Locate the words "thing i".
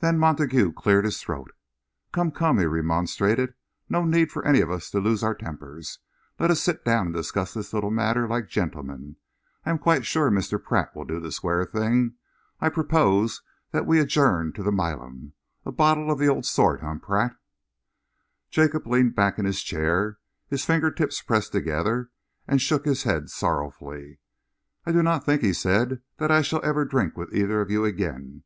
11.64-12.68